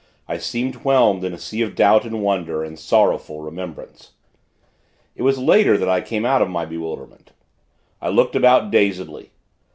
I 0.27 0.39
seemed 0.39 0.77
whelmed 0.83 1.23
in 1.23 1.31
a 1.31 1.37
sea 1.37 1.61
of 1.61 1.75
doubt 1.75 2.05
and 2.05 2.23
wonder 2.23 2.63
and 2.63 2.79
sorrowful 2.79 3.41
remembrance. 3.41 4.13
It 5.15 5.21
was 5.21 5.37
later, 5.37 5.77
that 5.77 5.87
I 5.89 6.01
came 6.01 6.25
out 6.25 6.41
of 6.41 6.49
my 6.49 6.65
bewilderment. 6.65 7.33
I 8.01 8.09
looked 8.09 8.35
about, 8.35 8.71
dazedly. 8.71 9.29